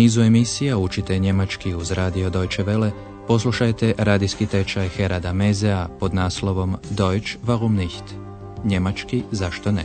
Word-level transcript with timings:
nizu 0.00 0.22
emisija 0.22 0.78
učite 0.78 1.18
njemački 1.18 1.74
uz 1.74 1.90
radio 1.90 2.30
Deutsche 2.30 2.64
Welle, 2.64 2.90
poslušajte 3.28 3.94
radijski 3.98 4.46
tečaj 4.46 4.88
Herada 4.88 5.32
Mezea 5.32 5.88
pod 6.00 6.14
naslovom 6.14 6.76
Deutsch 6.90 7.36
warum 7.46 7.74
nicht? 7.74 8.04
Njemački 8.64 9.22
zašto 9.30 9.72
ne? 9.72 9.84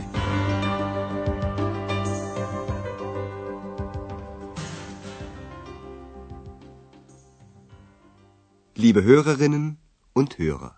Liebe 8.76 9.00
Hörerinnen 9.00 9.74
und 10.14 10.28
Hörer. 10.38 10.70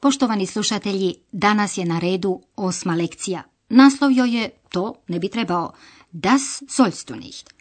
Poštovani 0.00 0.46
slušatelji, 0.46 1.14
danas 1.32 1.78
je 1.78 1.84
na 1.84 1.98
redu 1.98 2.40
osma 2.56 2.94
lekcija. 2.94 3.42
Naslov 3.68 4.10
joj 4.12 4.36
je, 4.36 4.50
to 4.68 4.94
ne 5.08 5.18
bi 5.18 5.28
trebao, 5.28 5.72
Das 6.12 6.64
sollst 6.68 7.08
du 7.08 7.16
nicht. 7.16 7.55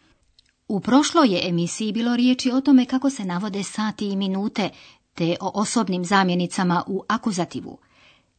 U 0.67 0.79
prošloj 0.79 1.27
je 1.27 1.49
emisiji 1.49 1.91
bilo 1.91 2.15
riječi 2.15 2.51
o 2.51 2.61
tome 2.61 2.85
kako 2.85 3.09
se 3.09 3.25
navode 3.25 3.63
sati 3.63 4.05
i 4.07 4.15
minute, 4.15 4.69
te 5.13 5.35
o 5.41 5.51
osobnim 5.53 6.05
zamjenicama 6.05 6.83
u 6.87 7.03
akuzativu. 7.07 7.77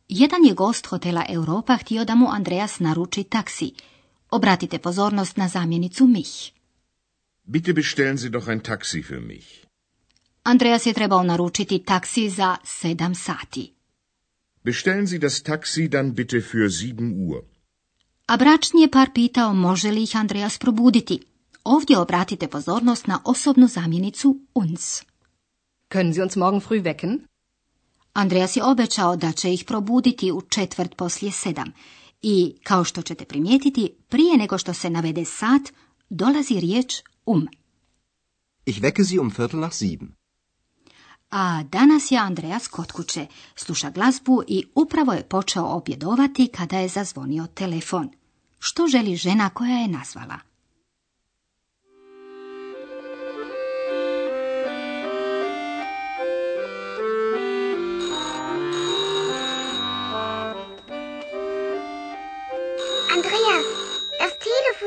Jedan 0.08 0.44
je 0.44 0.54
gost 0.54 0.86
hotela 0.86 1.24
Europa 1.28 1.76
htio 1.76 2.04
da 2.04 2.14
mu 2.14 2.26
Andreas 2.30 2.78
naruči 2.78 3.24
taksi. 3.24 3.72
Obratite 4.30 4.78
pozornost 4.78 5.36
na 5.36 5.48
zamjenicu 5.48 6.06
mich. 6.06 6.52
Bitte 7.44 7.72
bestellen 7.72 8.18
Sie 8.18 8.30
doch 8.30 8.48
ein 8.48 8.60
Taxi 8.60 9.02
für 9.02 9.20
mich. 9.20 9.64
Andreas 10.42 10.86
je 10.86 10.92
trebao 10.92 11.22
naručiti 11.22 11.78
taksi 11.78 12.30
za 12.30 12.56
sedam 12.64 13.14
sati. 13.14 13.72
Bestellen 14.64 15.06
Sie 15.06 15.18
das 15.18 15.42
Taxi 15.42 15.88
dann 15.88 16.14
bitte 16.14 16.40
für 16.40 16.70
7 16.70 17.28
Uhr. 17.28 17.42
A 18.26 18.36
bračni 18.36 18.80
je 18.80 18.90
par 18.90 19.10
pitao 19.14 19.54
može 19.54 19.90
li 19.90 20.02
ih 20.02 20.16
Andreas 20.16 20.58
probuditi. 20.58 21.20
Ovdje 21.68 21.98
obratite 21.98 22.48
pozornost 22.48 23.06
na 23.06 23.20
osobnu 23.24 23.68
zamjenicu 23.68 24.40
uns. 24.54 25.02
Können 25.90 26.12
Sie 26.14 26.22
uns 26.22 26.36
morgen 26.36 26.60
früh 26.60 26.82
wecken? 26.82 27.18
Andreas 28.12 28.56
je 28.56 28.64
obećao 28.64 29.16
da 29.16 29.32
će 29.32 29.52
ih 29.52 29.64
probuditi 29.64 30.32
u 30.32 30.40
četvrt 30.40 30.96
poslije 30.96 31.32
sedam. 31.32 31.72
I, 32.22 32.56
kao 32.62 32.84
što 32.84 33.02
ćete 33.02 33.24
primijetiti, 33.24 33.90
prije 34.08 34.36
nego 34.36 34.58
što 34.58 34.74
se 34.74 34.90
navede 34.90 35.24
sat, 35.24 35.62
dolazi 36.08 36.60
riječ 36.60 37.02
um. 37.26 37.48
Ich 38.66 38.80
wecke 38.80 39.04
Sie 39.04 39.20
um 39.20 39.32
Viertel 39.38 39.60
nach 39.60 39.74
sieben. 39.74 40.08
A 41.30 41.62
danas 41.62 42.10
je 42.10 42.18
Andreas 42.18 42.68
kod 42.68 42.92
kuće, 42.92 43.26
sluša 43.56 43.90
glazbu 43.90 44.42
i 44.48 44.64
upravo 44.74 45.12
je 45.12 45.28
počeo 45.28 45.64
objedovati 45.64 46.48
kada 46.48 46.78
je 46.78 46.88
zazvonio 46.88 47.46
telefon. 47.46 48.10
Što 48.58 48.86
želi 48.86 49.16
žena 49.16 49.50
koja 49.50 49.76
je 49.76 49.88
nazvala? 49.88 50.55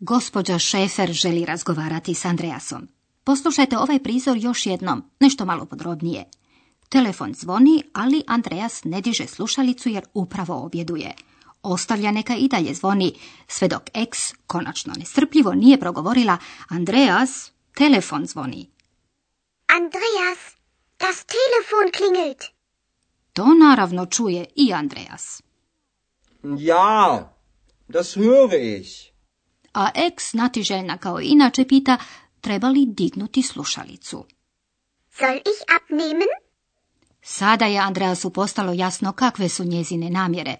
Gospođa 0.00 0.58
Šefer 0.58 1.12
želi 1.12 1.44
razgovarati 1.44 2.14
s 2.14 2.24
Andreasom. 2.24 2.88
Poslušajte 3.24 3.78
ovaj 3.78 3.98
prizor 3.98 4.36
još 4.36 4.66
jednom, 4.66 5.02
nešto 5.20 5.44
malo 5.44 5.64
podrobnije. 5.64 6.24
Telefon 6.88 7.34
zvoni, 7.34 7.82
ali 7.92 8.22
Andreas 8.26 8.84
ne 8.84 9.00
diže 9.00 9.26
slušalicu 9.26 9.88
jer 9.88 10.04
upravo 10.14 10.64
objeduje. 10.64 11.14
Ostavlja 11.62 12.10
neka 12.10 12.36
i 12.36 12.48
dalje 12.48 12.74
zvoni, 12.74 13.12
sve 13.48 13.68
dok 13.68 13.82
ex, 13.94 14.18
konačno 14.46 14.94
nestrpljivo, 14.98 15.54
nije 15.54 15.80
progovorila 15.80 16.38
Andreas, 16.68 17.52
telefon 17.74 18.26
zvoni. 18.26 18.70
Andreas, 19.66 20.38
das 20.98 21.24
Telefon 21.24 21.92
klingelt. 21.96 22.44
To 23.32 23.54
naravno 23.54 24.06
čuje 24.06 24.46
i 24.56 24.72
Andreas. 24.72 25.42
Ja, 26.42 27.32
das 27.88 28.16
höre 28.16 28.80
ich. 28.80 29.10
A 29.72 29.90
ex, 29.94 30.32
natiželjna 30.32 30.98
kao 30.98 31.20
i 31.20 31.26
inače, 31.26 31.64
pita 31.64 31.98
treba 32.40 32.68
li 32.68 32.86
dignuti 32.86 33.42
slušalicu. 33.42 34.24
Soll 35.18 35.36
ich 35.36 35.62
abnehmen? 35.76 36.28
Sada 37.22 37.64
je 37.64 37.78
Andreasu 37.78 38.30
postalo 38.30 38.72
jasno 38.72 39.12
kakve 39.12 39.48
su 39.48 39.64
njezine 39.64 40.10
namjere. 40.10 40.56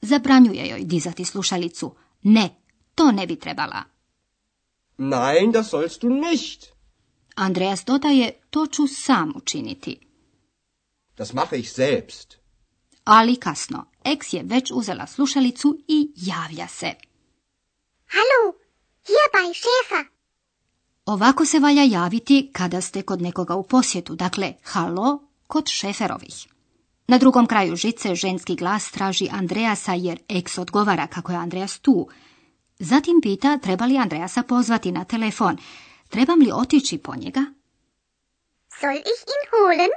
Zabranjuje 0.00 0.68
joj 0.68 0.84
dizati 0.84 1.24
slušalicu. 1.24 1.94
Ne, 2.22 2.48
to 2.94 3.12
ne 3.12 3.26
bi 3.26 3.36
trebala. 3.36 3.82
Nein, 4.98 5.52
das 5.52 5.70
sollst 5.70 6.00
du 6.00 6.08
nicht. 6.08 6.66
Andreas 7.34 7.84
dodaje, 7.84 8.32
to 8.50 8.66
ću 8.66 8.86
sam 8.86 9.32
učiniti. 9.36 9.98
Das 11.16 11.32
mache 11.32 11.58
ich 11.58 11.70
selbst. 11.70 12.34
Ali 13.04 13.36
kasno, 13.36 13.84
ex 14.04 14.32
je 14.32 14.42
već 14.42 14.70
uzela 14.74 15.06
slušalicu 15.06 15.78
i 15.88 16.12
javlja 16.16 16.68
se. 16.68 16.94
Hallo, 18.16 18.54
hier 19.06 19.28
bei 19.32 19.54
Schäfer. 19.54 20.04
Ovako 21.06 21.44
se 21.44 21.58
valja 21.58 21.82
javiti 21.82 22.50
kada 22.52 22.80
ste 22.80 23.02
kod 23.02 23.22
nekoga 23.22 23.54
u 23.54 23.62
posjetu, 23.62 24.14
dakle, 24.14 24.54
halo, 24.62 25.22
kod 25.46 25.68
šeferovih. 25.68 26.46
Na 27.06 27.18
drugom 27.18 27.46
kraju 27.46 27.76
žice 27.76 28.14
ženski 28.14 28.56
glas 28.56 28.90
traži 28.90 29.28
Andreasa 29.32 29.92
jer 29.94 30.18
ex 30.28 30.58
odgovara 30.58 31.06
kako 31.06 31.32
je 31.32 31.38
Andreas 31.38 31.78
tu. 31.78 32.08
Zatim 32.78 33.20
pita 33.22 33.58
treba 33.58 33.86
li 33.86 33.98
Andreasa 33.98 34.42
pozvati 34.42 34.92
na 34.92 35.04
telefon. 35.04 35.56
Trebam 36.08 36.40
li 36.40 36.50
otići 36.52 36.98
po 36.98 37.16
njega? 37.16 37.44
Soll 38.80 38.96
ich 38.96 39.22
ihn 39.34 39.42
holen? 39.50 39.90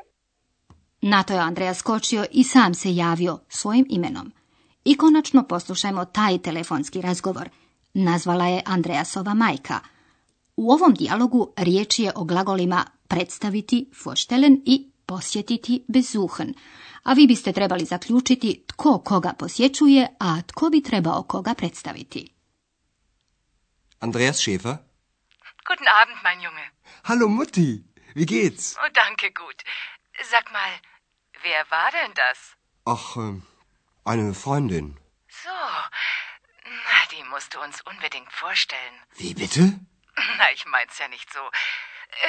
Na 1.02 1.24
to 1.24 1.34
je 1.34 1.40
Andreas 1.40 1.78
skočio 1.78 2.26
i 2.32 2.44
sam 2.44 2.74
se 2.74 2.96
javio 2.96 3.40
svojim 3.50 3.86
imenom. 3.90 4.32
I 4.86 4.97
konačno 4.97 5.44
poslušajmo 5.44 6.06
taj 6.06 6.38
telefonski 6.38 7.02
razgovor. 7.02 7.50
Nazvala 7.95 8.45
je 8.45 8.61
Andreasova 8.66 9.33
majka. 9.33 9.79
U 10.56 10.72
ovom 10.72 10.94
dijalogu 10.94 11.53
riječ 11.57 12.00
je 12.00 12.11
o 12.16 12.23
glagolima 12.23 12.85
predstaviti, 13.07 13.89
vorstellen 14.06 14.61
i 14.66 14.91
posjetiti 15.06 15.85
besuchen, 15.88 16.53
a 17.03 17.13
vi 17.13 17.28
biste 17.28 17.53
trebali 17.53 17.85
zaključiti 17.85 18.63
tko 18.67 19.00
koga 19.00 19.34
posjećuje, 19.39 20.07
a 20.19 20.41
tko 20.41 20.69
bi 20.69 20.84
trebao 20.84 21.23
koga 21.23 21.53
predstaviti. 21.53 22.29
Andreas 24.00 24.38
Schäfer. 24.38 24.78
Guten 25.69 25.88
Abend, 26.01 26.17
mein 26.23 26.41
Junge. 26.41 26.69
Hallo 27.03 27.28
Mutti, 27.28 27.84
wie 28.16 28.25
geht's? 28.25 28.75
Oh, 28.78 28.89
danke, 29.03 29.28
gut. 29.41 29.59
Sag 30.31 30.45
mal, 30.51 30.72
wer 31.44 31.61
war 31.72 31.89
denn 31.91 32.13
das? 32.23 32.39
Ach, 32.85 33.16
ähm, 33.17 33.41
eine 34.03 34.34
Freundin. 34.34 34.87
So, 35.43 35.58
na, 36.66 37.00
die 37.12 37.23
musst 37.34 37.50
du 37.53 37.58
uns 37.66 37.78
unbedingt 37.91 38.32
vorstellen. 38.44 38.97
Wie 39.20 39.34
bitte? 39.34 39.62
Na, 40.40 40.46
ich 40.58 40.66
mein's 40.73 40.97
ja 41.02 41.08
nicht 41.08 41.29
so. 41.34 41.44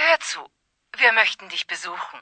Hör 0.01 0.19
zu, 0.31 0.41
wir 1.01 1.13
möchten 1.13 1.49
dich 1.49 1.67
besuchen. 1.67 2.21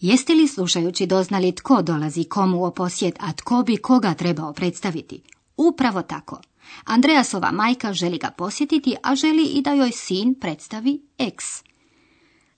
Jeste 0.00 0.34
li 0.34 0.48
slušajući 0.48 1.06
doznali 1.06 1.54
tko 1.54 1.82
dolazi 1.82 2.24
komu 2.28 2.66
u 2.66 2.74
posjet, 2.74 3.16
a 3.20 3.32
tko 3.32 3.62
bi 3.62 3.76
koga 3.76 4.14
trebao 4.14 4.52
predstaviti? 4.52 5.22
Upravo 5.56 6.02
tako. 6.02 6.40
Andreasova 6.84 7.50
majka 7.52 7.92
želi 7.92 8.18
ga 8.18 8.30
posjetiti, 8.30 8.96
a 9.02 9.14
želi 9.14 9.44
i 9.44 9.62
da 9.62 9.72
joj 9.72 9.92
sin 9.92 10.34
predstavi 10.40 11.00
ex. 11.18 11.44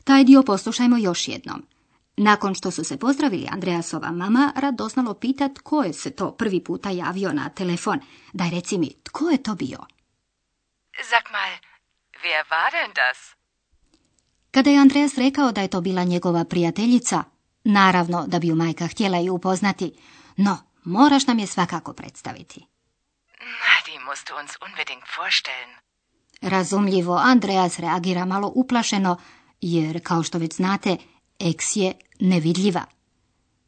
Taj 0.05 0.25
dio 0.25 0.43
poslušajmo 0.43 0.97
još 0.97 1.29
jednom. 1.29 1.63
Nakon 2.17 2.55
što 2.55 2.71
su 2.71 2.85
se 2.85 2.97
pozdravili, 2.97 3.49
Andreasova 3.51 4.11
mama 4.11 4.53
radoznalo 4.57 5.15
pita 5.15 5.49
tko 5.49 5.83
je 5.83 5.93
se 5.93 6.11
to 6.11 6.31
prvi 6.31 6.65
puta 6.65 6.91
javio 6.91 7.33
na 7.33 7.49
telefon. 7.49 8.01
Daj 8.33 8.51
reci 8.51 8.79
mi, 8.79 8.95
tko 9.03 9.31
je 9.31 9.43
to 9.43 9.55
bio? 9.55 9.79
Sag 11.11 11.33
mal, 11.33 11.51
wer 12.23 12.45
war 12.51 12.73
denn 12.73 12.93
das? 12.95 13.35
Kada 14.51 14.71
je 14.71 14.79
Andreas 14.79 15.19
rekao 15.19 15.53
da 15.53 15.61
je 15.61 15.69
to 15.69 15.81
bila 15.81 16.05
njegova 16.05 16.45
prijateljica, 16.45 17.25
naravno 17.65 18.25
da 18.27 18.39
bi 18.39 18.47
ju 18.47 18.55
majka 18.55 18.87
htjela 18.87 19.21
i 19.21 19.31
upoznati, 19.31 19.93
no 20.37 20.59
moraš 20.85 21.27
nam 21.27 21.39
je 21.39 21.47
svakako 21.47 21.93
predstaviti. 21.93 22.67
Na, 23.41 23.75
die 23.87 24.01
musst 24.09 24.29
du 24.29 24.35
uns 24.41 24.53
unbedingt 24.67 25.07
vorstellen. 25.19 25.71
Razumljivo, 26.41 27.17
Andreas 27.17 27.79
reagira 27.79 28.25
malo 28.25 28.53
uplašeno, 28.55 29.17
jer 29.61 30.01
kao 30.05 30.23
što 30.23 30.39
već 30.39 30.55
znate, 30.55 30.97
eks 31.39 31.77
je 31.77 31.93
nevidljiva. 32.21 32.85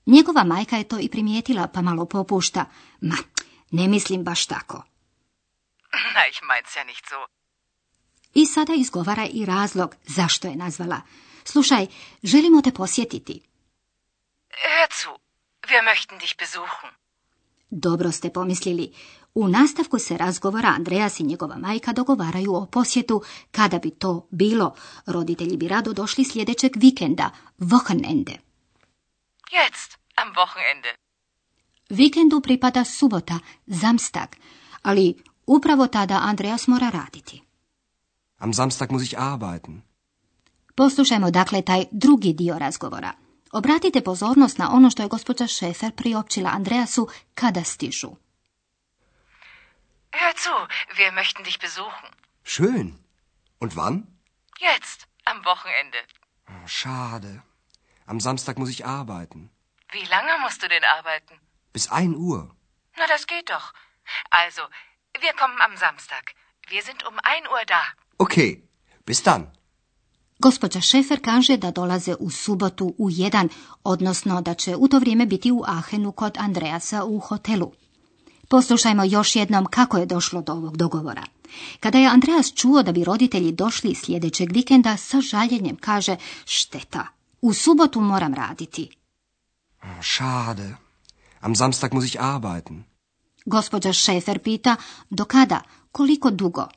Njegova 0.06 0.44
majka 0.44 0.76
je 0.76 0.88
to 0.88 0.98
i 0.98 1.08
primijetila, 1.08 1.68
pa 1.68 1.82
malo 1.82 2.06
popušta. 2.06 2.66
Ma, 3.00 3.16
ne 3.70 3.88
mislim 3.88 4.24
baš 4.24 4.46
tako. 4.46 4.84
Na, 6.14 6.26
ich 6.30 6.40
mein's 6.42 6.76
ja 6.76 6.84
nicht 6.84 7.08
so. 7.08 7.26
I 8.34 8.46
sada 8.46 8.72
izgovara 8.74 9.26
i 9.32 9.44
razlog 9.44 9.96
zašto 10.06 10.48
je 10.48 10.56
nazvala. 10.56 11.00
Slušaj, 11.44 11.86
želimo 12.22 12.62
te 12.62 12.72
posjetiti. 12.72 13.40
Hör 14.50 14.88
zu, 15.02 15.12
wir 15.68 15.82
möchten 15.82 16.18
dich 16.20 16.36
besuchen. 16.38 17.03
Dobro 17.70 18.12
ste 18.12 18.30
pomislili. 18.30 18.92
U 19.34 19.48
nastavku 19.48 19.98
se 19.98 20.16
razgovora 20.16 20.68
Andreas 20.68 21.20
i 21.20 21.24
njegova 21.24 21.56
majka 21.58 21.92
dogovaraju 21.92 22.54
o 22.54 22.66
posjetu. 22.66 23.22
Kada 23.50 23.78
bi 23.78 23.90
to 23.90 24.28
bilo, 24.30 24.74
roditelji 25.06 25.56
bi 25.56 25.68
rado 25.68 25.92
došli 25.92 26.24
sljedećeg 26.24 26.72
vikenda, 26.76 27.30
Wochenende. 27.58 28.36
Jetzt, 29.52 29.98
am 30.14 30.28
Wochenende. 30.28 30.94
Vikendu 31.90 32.40
pripada 32.40 32.84
subota, 32.84 33.38
Samstag, 33.80 34.28
ali 34.82 35.22
upravo 35.46 35.86
tada 35.86 36.20
Andreas 36.22 36.66
mora 36.66 36.90
raditi. 36.90 37.42
Am 38.38 38.52
Samstag 38.52 38.92
muss 38.92 39.02
ich 39.02 39.14
arbeiten. 39.18 39.82
Poslušajmo 40.74 41.30
dakle 41.30 41.62
taj 41.62 41.84
drugi 41.90 42.32
dio 42.32 42.58
razgovora. 42.58 43.23
Obratite 43.60 44.00
pozornost 44.02 44.58
na 44.58 44.70
ono 44.72 44.90
što 44.90 45.02
je 45.02 45.08
gospođa 45.08 45.46
Šefer 45.46 45.92
priopćila 45.96 46.50
Andreasu 46.50 47.08
kada 47.34 47.64
stižu. 47.64 48.10
Hör 50.12 50.34
zu, 50.44 50.56
wir 50.98 51.10
möchten 51.12 51.44
dich 51.44 51.58
besuchen. 51.60 52.10
Schön. 52.44 52.86
Und 53.60 53.72
wann? 53.76 53.96
Jetzt, 54.60 54.98
am 55.24 55.38
Wochenende. 55.44 55.98
Oh, 56.48 56.66
schade. 56.66 57.32
Am 58.06 58.20
Samstag 58.20 58.58
muss 58.58 58.70
ich 58.70 58.86
arbeiten. 58.86 59.40
Wie 59.92 60.06
lange 60.14 60.34
musst 60.44 60.62
du 60.62 60.68
denn 60.68 60.84
arbeiten? 60.98 61.34
Bis 61.72 61.88
1 61.88 62.16
Uhr. 62.16 62.40
Na, 62.98 63.06
das 63.06 63.26
geht 63.26 63.48
doch. 63.50 63.66
Also, 64.30 64.62
wir 65.20 65.32
kommen 65.40 65.60
am 65.60 65.76
Samstag. 65.76 66.24
Wir 66.68 66.82
sind 66.82 67.00
um 67.08 67.16
1 67.22 67.48
Uhr 67.54 67.64
da. 67.66 67.82
Okay. 68.18 68.50
Bis 69.06 69.22
dann. 69.22 69.42
Gospođa 70.38 70.80
Šefer 70.80 71.20
kaže 71.24 71.56
da 71.56 71.70
dolaze 71.70 72.14
u 72.18 72.30
subotu 72.30 72.94
u 72.98 73.10
jedan, 73.10 73.48
odnosno 73.84 74.40
da 74.40 74.54
će 74.54 74.76
u 74.76 74.88
to 74.88 74.98
vrijeme 74.98 75.26
biti 75.26 75.52
u 75.52 75.62
Ahenu 75.66 76.12
kod 76.12 76.36
Andreasa 76.38 77.04
u 77.04 77.18
hotelu. 77.18 77.72
Poslušajmo 78.48 79.04
još 79.04 79.36
jednom 79.36 79.66
kako 79.66 79.98
je 79.98 80.06
došlo 80.06 80.42
do 80.42 80.52
ovog 80.52 80.76
dogovora. 80.76 81.22
Kada 81.80 81.98
je 81.98 82.08
Andreas 82.08 82.52
čuo 82.54 82.82
da 82.82 82.92
bi 82.92 83.04
roditelji 83.04 83.52
došli 83.52 83.94
sljedećeg 83.94 84.52
vikenda, 84.52 84.96
sa 84.96 85.20
žaljenjem 85.20 85.76
kaže 85.76 86.16
šteta, 86.44 87.06
u 87.40 87.52
subotu 87.52 88.00
moram 88.00 88.34
raditi. 88.34 88.96
Schade. 90.02 90.76
Am 91.40 91.54
Samstag 91.54 91.94
muss 91.94 92.04
ich 92.04 92.16
arbeiten. 92.20 92.84
Gospođa 93.46 93.92
Šefer 93.92 94.38
pita 94.38 94.76
do 95.10 95.24
kada, 95.24 95.60
koliko 95.92 96.30
dugo. 96.30 96.68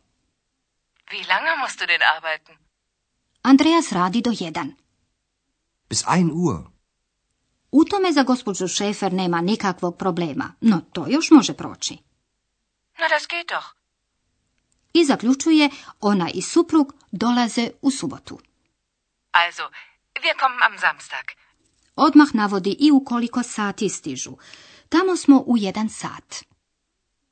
Wie 1.12 1.28
lange 1.30 1.54
musst 1.62 1.80
du 1.80 1.86
denn 1.86 2.02
arbeiten? 2.16 2.67
Andreas 3.48 3.92
radi 3.92 4.22
do 4.22 4.32
jedan. 4.40 4.76
Bis 5.90 6.04
1 6.04 6.32
Uhr. 6.34 6.68
U 7.72 7.86
tome 7.86 8.12
za 8.12 8.24
gospođu 8.24 8.68
Šefer 8.68 9.14
nema 9.14 9.42
nikakvog 9.42 9.98
problema, 9.98 10.54
no 10.62 10.82
to 10.94 11.06
još 11.08 11.32
može 11.32 11.54
proći. 11.54 11.98
Na, 13.00 13.08
das 13.08 13.24
geht 13.30 13.48
doch. 13.50 13.66
I 14.94 15.06
zaključuje, 15.06 15.70
ona 16.00 16.30
i 16.34 16.42
suprug 16.42 16.94
dolaze 17.12 17.70
u 17.82 17.92
subotu. 17.92 18.40
Also, 19.32 19.64
wir 20.24 20.36
kommen 20.42 20.64
am 20.64 20.80
Samstag. 20.80 21.26
Odmah 21.96 22.36
navodi 22.36 22.76
i 22.80 22.92
u 22.92 23.04
koliko 23.06 23.44
sati 23.44 23.90
stižu. 23.90 24.32
Tamo 24.90 25.16
smo 25.16 25.44
u 25.48 25.58
jedan 25.58 25.90
sat. 25.90 26.36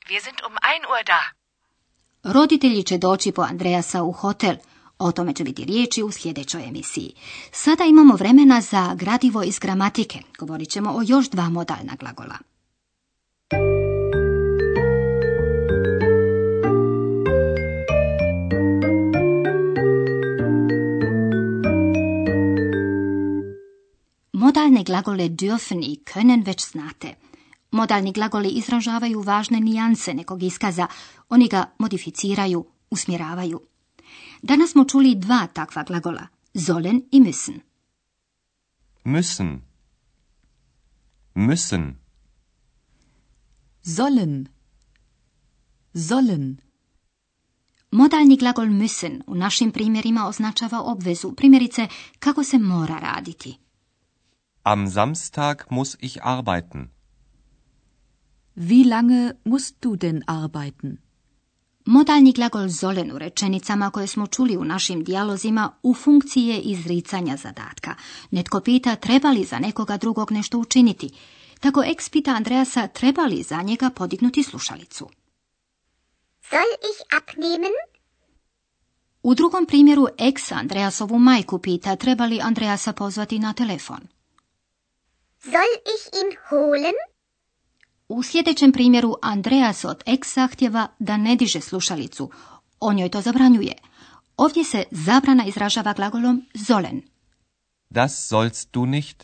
Wir 0.10 0.24
sind 0.24 0.38
um 0.48 0.54
1 0.54 0.86
Uhr 0.92 1.06
da. 1.06 1.22
Roditelji 2.34 2.84
će 2.84 2.98
doći 2.98 3.32
po 3.32 3.42
Andreasa 3.42 4.04
u 4.04 4.12
hotel. 4.12 4.56
O 5.00 5.12
tome 5.12 5.34
će 5.34 5.44
biti 5.44 5.66
riječi 5.66 6.04
u 6.04 6.12
sljedećoj 6.12 6.68
emisiji. 6.68 7.14
Sada 7.52 7.84
imamo 7.84 8.16
vremena 8.16 8.62
za 8.62 8.96
gradivo 8.96 9.44
iz 9.44 9.60
gramatike. 9.60 10.20
Govorit 10.40 10.70
ćemo 10.70 10.90
o 10.92 11.02
još 11.08 11.30
dva 11.30 11.50
modalna 11.50 11.96
glagola. 12.00 12.38
Modalne 24.34 24.84
glagole 24.84 25.30
dürfen 25.30 25.84
i 25.84 26.00
können 26.14 26.46
već 26.46 26.72
znate. 26.72 27.16
Modalni 27.72 28.12
glagoli 28.12 28.50
izražavaju 28.50 29.22
važne 29.22 29.60
nijanse 29.60 30.14
nekog 30.14 30.44
iskaza, 30.44 30.88
oni 31.30 31.48
ga 31.48 31.66
modificiraju, 31.80 32.66
usmjeravaju. 32.92 33.62
Danas 34.46 34.72
smo 34.72 34.84
čuli 34.86 35.16
dva 35.16 35.48
takva 35.48 35.84
glagola, 35.84 36.28
sollen 36.54 37.02
i 37.12 37.20
müssen. 37.20 37.60
Müssen. 39.04 39.60
Müssen. 41.36 41.94
Sollen. 43.82 44.48
Sollen. 45.94 46.58
Modalni 47.92 48.38
glagol 48.38 48.66
müssen 48.66 49.22
u 49.28 49.36
našim 49.36 49.72
primjerima 49.72 50.28
označava 50.28 50.82
obvezu, 50.82 51.34
primjerice 51.36 51.88
kako 52.20 52.44
se 52.44 52.58
mora 52.58 53.00
raditi. 53.00 53.58
Am 54.64 54.92
Samstag 54.92 55.56
muss 55.70 55.98
ich 56.00 56.18
arbeiten. 56.24 56.88
Wie 58.56 58.88
lange 58.90 59.34
musst 59.46 59.76
du 59.82 59.96
denn 59.96 60.24
arbeiten? 60.28 61.05
Modalni 61.86 62.32
glagol 62.34 62.70
sollen 62.70 63.12
u 63.12 63.18
rečenicama 63.18 63.92
koje 63.92 64.08
smo 64.08 64.28
čuli 64.28 64.58
u 64.58 64.64
našim 64.64 65.04
dijalozima 65.04 65.72
u 65.84 65.94
funkciji 65.94 66.48
je 66.48 66.60
izricanja 66.60 67.38
zadatka. 67.38 67.96
Netko 68.32 68.60
pita 68.60 68.96
treba 68.96 69.30
li 69.30 69.44
za 69.44 69.60
nekoga 69.60 69.98
drugog 69.98 70.32
nešto 70.32 70.58
učiniti. 70.58 71.10
Tako 71.60 71.84
eks 71.84 72.10
pita 72.10 72.32
Andreasa 72.32 72.88
treba 72.88 73.22
li 73.26 73.44
za 73.44 73.62
njega 73.62 73.90
podignuti 73.90 74.44
slušalicu. 74.44 75.10
Soll 76.50 76.72
ich 76.92 77.00
abnehmen? 77.18 77.72
U 79.24 79.36
drugom 79.36 79.66
primjeru 79.66 80.08
eks 80.18 80.52
Andreasovu 80.52 81.20
majku 81.20 81.60
pita 81.60 81.96
treba 81.96 82.26
li 82.26 82.42
Andreasa 82.42 82.94
pozvati 82.94 83.40
na 83.40 83.54
telefon. 83.54 84.08
Soll 85.44 85.74
ich 85.96 86.06
ihn 86.22 86.38
holen? 86.50 87.15
U 88.10 88.24
sljedećem 88.24 88.72
primjeru 88.72 89.16
Andreas 89.22 89.86
od 89.86 90.04
ex 90.06 90.36
zahtjeva 90.36 90.88
da 91.00 91.18
ne 91.18 91.36
diže 91.36 91.62
slušalicu. 91.62 92.30
On 92.80 93.00
joj 93.00 93.10
to 93.10 93.22
zabranjuje. 93.22 93.74
Ovdje 94.38 94.64
se 94.64 94.84
zabrana 94.92 95.46
izražava 95.46 95.94
glagolom 95.94 96.46
sollen. 96.68 97.02
Das 97.90 98.28
sollst 98.28 98.74
du 98.74 98.86
nicht. 98.86 99.24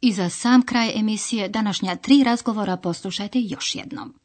I 0.00 0.12
za 0.12 0.30
sam 0.30 0.62
kraj 0.62 0.92
emisije 0.94 1.48
današnja 1.48 1.96
tri 1.96 2.24
razgovora 2.24 2.76
poslušajte 2.76 3.38
još 3.40 3.74
jednom. 3.74 4.19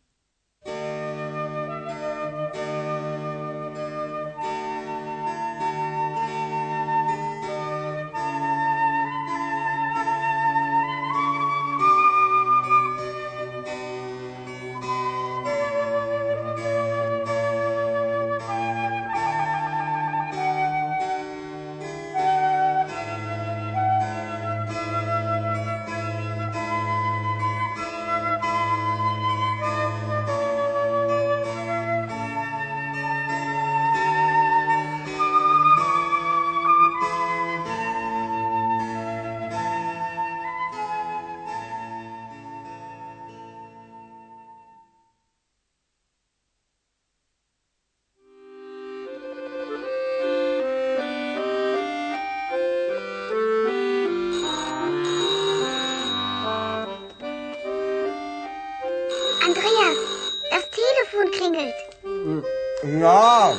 Ja, 62.86 63.54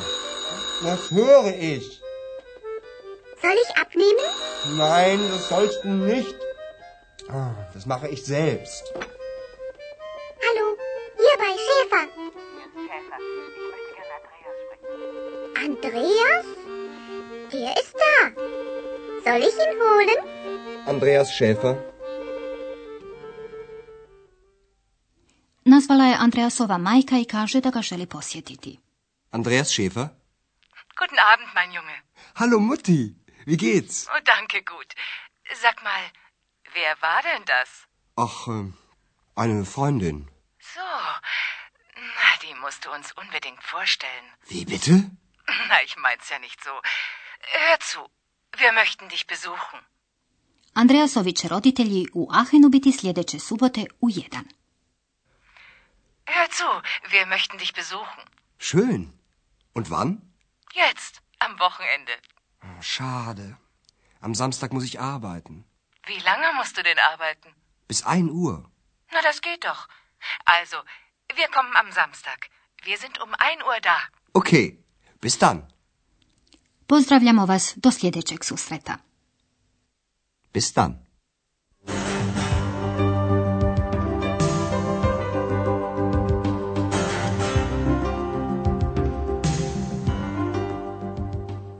das 0.83 1.11
höre 1.11 1.53
ich. 1.73 2.01
Soll 3.41 3.57
ich 3.63 3.71
abnehmen? 3.77 4.27
Nein, 4.77 5.19
das 5.31 5.49
sollst 5.49 5.83
du 5.83 5.89
nicht. 5.89 6.35
Ah, 7.29 7.51
Das 7.73 7.85
mache 7.85 8.07
ich 8.07 8.23
selbst. 8.25 8.83
Hallo, 10.45 10.65
hier 11.21 11.35
bei 11.43 11.51
Schäfer. 11.65 12.03
Schäfer, 12.85 13.19
ich 13.19 13.67
möchte 13.73 13.91
gerne 13.99 14.15
Andreas 14.19 14.57
sprechen. 14.65 15.65
Andreas? 15.65 16.45
Der 17.53 17.71
ist 17.81 17.95
da. 18.03 18.17
Soll 19.25 19.41
ich 19.49 19.55
ihn 19.65 19.73
holen? 19.83 20.19
Andreas 20.85 21.29
Schäfer. 21.33 21.75
Nazvala 25.65 26.03
je 26.05 26.15
Andreasova 26.19 26.77
majka 26.77 27.17
i 27.17 27.25
kaže 27.25 27.61
da 27.61 27.69
ga 27.69 27.81
želi 27.81 28.05
posjetiti. 28.05 28.79
Andreas 29.31 29.73
Schäfer. 29.73 30.15
Guten 30.97 31.19
Abend, 31.19 31.53
mein 31.53 31.71
Junge. 31.71 31.95
Hallo 32.35 32.59
Mutti. 32.59 33.15
Wie 33.45 33.57
geht's? 33.57 34.07
Oh, 34.09 34.21
danke, 34.25 34.63
gut. 34.63 34.89
Sag 35.61 35.83
mal, 35.83 36.03
wer 36.73 37.01
war 37.01 37.21
denn 37.21 37.45
das? 37.45 37.69
Ach, 38.15 38.47
ähm, 38.47 38.73
eine 39.35 39.65
Freundin. 39.65 40.29
So, 40.75 40.89
na, 42.17 42.29
die 42.43 42.55
musst 42.63 42.85
du 42.85 42.91
uns 42.91 43.11
unbedingt 43.13 43.63
vorstellen. 43.63 44.27
Wie 44.47 44.65
bitte? 44.65 45.11
Na, 45.69 45.81
ich 45.83 45.95
mein's 45.97 46.29
ja 46.29 46.39
nicht 46.39 46.63
so. 46.63 46.71
Hör 47.59 47.79
zu, 47.79 47.99
wir 48.57 48.71
möchten 48.73 49.07
dich 49.09 49.27
besuchen. 49.27 49.79
Andreasovi 50.73 51.33
će 51.33 51.47
roditelji 51.47 52.07
u 52.13 52.27
Ahenu 52.31 52.69
biti 52.69 52.91
sljedeće 52.91 53.39
subote 53.39 53.85
u 54.01 54.07
jedan. 54.09 54.45
Hör 56.25 56.47
zu, 56.57 56.81
wir 57.11 57.25
möchten 57.27 57.57
dich 57.57 57.73
besuchen. 57.73 58.25
Schön. 58.59 59.16
Und 59.77 59.91
wann? 59.91 60.11
Jetzt, 60.73 61.13
am 61.45 61.53
Wochenende. 61.59 62.13
Oh, 62.63 62.81
schade. 62.81 63.45
Am 64.27 64.33
Samstag 64.41 64.73
muss 64.73 64.85
ich 64.89 64.99
arbeiten. 64.99 65.55
Wie 66.11 66.21
lange 66.29 66.47
musst 66.57 66.75
du 66.77 66.81
denn 66.81 66.99
arbeiten? 67.11 67.49
Bis 67.87 68.01
1 68.03 68.31
Uhr. 68.31 68.55
Na, 69.13 69.21
das 69.21 69.41
geht 69.41 69.63
doch. 69.63 69.87
Also, 70.45 70.77
wir 71.39 71.47
kommen 71.55 71.75
am 71.75 71.91
Samstag. 71.91 72.49
Wir 72.83 72.97
sind 72.97 73.21
um 73.21 73.31
1 73.35 73.63
Uhr 73.69 73.79
da. 73.81 73.97
Okay. 74.33 74.65
Bis 75.21 75.37
dann. 75.37 75.67
Pozdravljamo 76.87 77.45
vas 77.45 77.73
do 77.75 77.91
sljedećeg 77.91 78.43
susreta. 78.43 78.97
Bis 80.53 80.73
dann. 80.73 81.06